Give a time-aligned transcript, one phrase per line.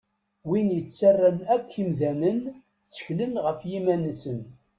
[0.49, 2.37] Win yettaran akk imdanen
[2.83, 4.39] tteklen ɣef yiman-nsen.